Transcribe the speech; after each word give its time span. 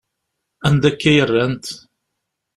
Anda 0.67 0.87
akka 0.89 1.11
i 1.17 1.21
rrant? 1.27 1.67